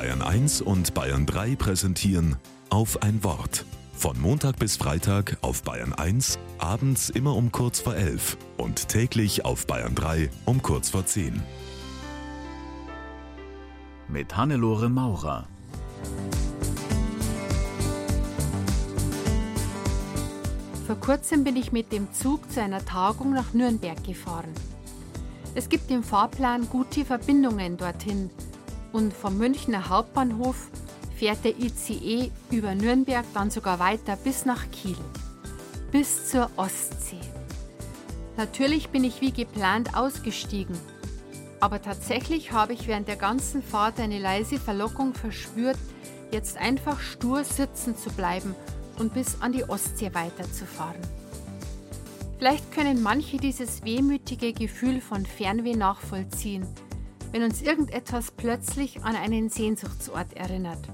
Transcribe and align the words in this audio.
Bayern 0.00 0.22
1 0.22 0.62
und 0.62 0.94
Bayern 0.94 1.26
3 1.26 1.56
präsentieren 1.56 2.36
auf 2.70 3.02
ein 3.02 3.22
Wort. 3.22 3.66
Von 3.92 4.18
Montag 4.18 4.58
bis 4.58 4.78
Freitag 4.78 5.36
auf 5.42 5.62
Bayern 5.62 5.92
1, 5.92 6.38
abends 6.56 7.10
immer 7.10 7.36
um 7.36 7.52
kurz 7.52 7.80
vor 7.80 7.94
11 7.94 8.38
und 8.56 8.88
täglich 8.88 9.44
auf 9.44 9.66
Bayern 9.66 9.94
3 9.94 10.30
um 10.46 10.62
kurz 10.62 10.88
vor 10.88 11.04
10. 11.04 11.42
Mit 14.08 14.34
Hannelore 14.34 14.88
Maurer. 14.88 15.46
Vor 20.86 20.96
kurzem 20.96 21.44
bin 21.44 21.56
ich 21.56 21.72
mit 21.72 21.92
dem 21.92 22.10
Zug 22.14 22.50
zu 22.50 22.62
einer 22.62 22.82
Tagung 22.86 23.34
nach 23.34 23.52
Nürnberg 23.52 24.02
gefahren. 24.02 24.54
Es 25.54 25.68
gibt 25.68 25.90
im 25.90 26.02
Fahrplan 26.02 26.70
gute 26.70 27.04
Verbindungen 27.04 27.76
dorthin 27.76 28.30
und 28.92 29.12
vom 29.12 29.38
Münchner 29.38 29.88
Hauptbahnhof 29.88 30.70
fährt 31.16 31.44
der 31.44 31.58
ICE 31.58 32.30
über 32.50 32.74
Nürnberg 32.74 33.24
dann 33.34 33.50
sogar 33.50 33.78
weiter 33.78 34.16
bis 34.16 34.46
nach 34.46 34.70
Kiel, 34.70 34.96
bis 35.92 36.28
zur 36.30 36.50
Ostsee. 36.56 37.20
Natürlich 38.36 38.88
bin 38.88 39.04
ich 39.04 39.20
wie 39.20 39.32
geplant 39.32 39.94
ausgestiegen, 39.94 40.78
aber 41.60 41.82
tatsächlich 41.82 42.52
habe 42.52 42.72
ich 42.72 42.88
während 42.88 43.06
der 43.06 43.16
ganzen 43.16 43.62
Fahrt 43.62 44.00
eine 44.00 44.18
leise 44.18 44.58
Verlockung 44.58 45.12
verspürt, 45.12 45.78
jetzt 46.32 46.56
einfach 46.56 47.00
stur 47.00 47.44
sitzen 47.44 47.96
zu 47.96 48.10
bleiben 48.10 48.54
und 48.98 49.12
bis 49.12 49.40
an 49.40 49.52
die 49.52 49.68
Ostsee 49.68 50.14
weiterzufahren. 50.14 51.00
Vielleicht 52.38 52.72
können 52.72 53.02
manche 53.02 53.36
dieses 53.36 53.84
wehmütige 53.84 54.54
Gefühl 54.54 55.02
von 55.02 55.26
Fernweh 55.26 55.76
nachvollziehen, 55.76 56.66
wenn 57.32 57.42
uns 57.42 57.62
irgendetwas 57.62 58.30
plötzlich 58.30 59.02
an 59.02 59.16
einen 59.16 59.48
Sehnsuchtsort 59.48 60.32
erinnert. 60.34 60.88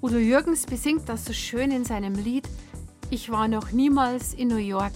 Udo 0.00 0.16
Jürgens 0.16 0.66
besingt 0.66 1.08
das 1.08 1.24
so 1.24 1.32
schön 1.32 1.70
in 1.70 1.84
seinem 1.84 2.14
Lied 2.14 2.48
Ich 3.10 3.30
war 3.30 3.48
noch 3.48 3.72
niemals 3.72 4.32
in 4.32 4.48
New 4.48 4.56
York, 4.56 4.92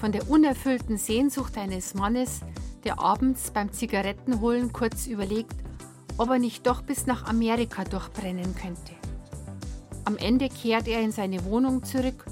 von 0.00 0.12
der 0.12 0.30
unerfüllten 0.30 0.96
Sehnsucht 0.96 1.58
eines 1.58 1.94
Mannes, 1.94 2.40
der 2.84 3.00
abends 3.00 3.50
beim 3.50 3.72
Zigarettenholen 3.72 4.72
kurz 4.72 5.06
überlegt, 5.06 5.56
ob 6.18 6.30
er 6.30 6.38
nicht 6.38 6.66
doch 6.66 6.82
bis 6.82 7.06
nach 7.06 7.24
Amerika 7.24 7.84
durchbrennen 7.84 8.54
könnte. 8.54 8.92
Am 10.04 10.16
Ende 10.16 10.48
kehrt 10.48 10.88
er 10.88 11.00
in 11.00 11.12
seine 11.12 11.44
Wohnung 11.44 11.84
zurück 11.84 12.24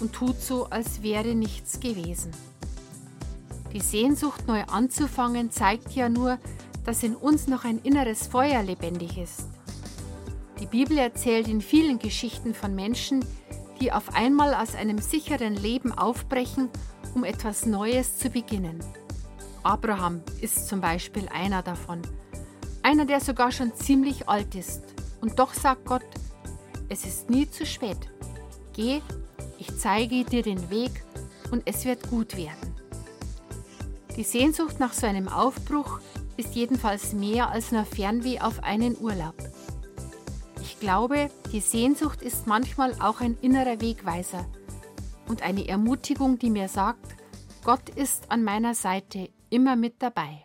und 0.00 0.12
tut 0.12 0.40
so, 0.40 0.66
als 0.66 1.02
wäre 1.02 1.34
nichts 1.34 1.80
gewesen. 1.80 2.30
Die 3.74 3.80
Sehnsucht, 3.80 4.46
neu 4.46 4.62
anzufangen, 4.62 5.50
zeigt 5.50 5.92
ja 5.96 6.08
nur, 6.08 6.38
dass 6.84 7.02
in 7.02 7.16
uns 7.16 7.48
noch 7.48 7.64
ein 7.64 7.80
inneres 7.80 8.28
Feuer 8.28 8.62
lebendig 8.62 9.18
ist. 9.18 9.48
Die 10.60 10.66
Bibel 10.66 10.96
erzählt 10.96 11.48
in 11.48 11.60
vielen 11.60 11.98
Geschichten 11.98 12.54
von 12.54 12.76
Menschen, 12.76 13.24
die 13.80 13.90
auf 13.90 14.14
einmal 14.14 14.54
aus 14.54 14.76
einem 14.76 14.98
sicheren 14.98 15.56
Leben 15.56 15.90
aufbrechen, 15.90 16.70
um 17.16 17.24
etwas 17.24 17.66
Neues 17.66 18.16
zu 18.16 18.30
beginnen. 18.30 18.78
Abraham 19.64 20.22
ist 20.40 20.68
zum 20.68 20.80
Beispiel 20.80 21.28
einer 21.28 21.62
davon. 21.62 22.00
Einer, 22.82 23.06
der 23.06 23.20
sogar 23.20 23.50
schon 23.50 23.74
ziemlich 23.74 24.28
alt 24.28 24.54
ist. 24.54 24.82
Und 25.20 25.38
doch 25.40 25.52
sagt 25.52 25.84
Gott, 25.86 26.04
es 26.88 27.04
ist 27.04 27.28
nie 27.28 27.50
zu 27.50 27.66
spät. 27.66 27.98
Geh, 28.72 29.00
ich 29.58 29.76
zeige 29.76 30.24
dir 30.24 30.42
den 30.42 30.70
Weg 30.70 31.02
und 31.50 31.62
es 31.64 31.84
wird 31.84 32.08
gut 32.08 32.36
werden. 32.36 32.73
Die 34.16 34.22
Sehnsucht 34.22 34.78
nach 34.78 34.92
so 34.92 35.06
einem 35.06 35.28
Aufbruch 35.28 35.98
ist 36.36 36.54
jedenfalls 36.54 37.12
mehr 37.12 37.50
als 37.50 37.72
nur 37.72 37.84
Fernweh 37.84 38.40
auf 38.40 38.62
einen 38.62 38.96
Urlaub. 38.98 39.34
Ich 40.62 40.78
glaube, 40.78 41.30
die 41.52 41.60
Sehnsucht 41.60 42.22
ist 42.22 42.46
manchmal 42.46 42.94
auch 43.00 43.20
ein 43.20 43.36
innerer 43.40 43.80
Wegweiser 43.80 44.46
und 45.28 45.42
eine 45.42 45.66
Ermutigung, 45.66 46.38
die 46.38 46.50
mir 46.50 46.68
sagt, 46.68 47.16
Gott 47.64 47.88
ist 47.88 48.30
an 48.30 48.44
meiner 48.44 48.74
Seite 48.74 49.30
immer 49.50 49.74
mit 49.74 50.00
dabei. 50.00 50.44